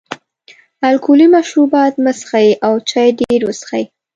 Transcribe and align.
الکولي 0.87 1.27
مشروبات 1.35 1.93
مه 2.03 2.11
څښئ 2.19 2.49
او 2.65 2.73
چای 2.89 3.09
ډېر 3.19 3.39
وڅښئ. 3.45 3.83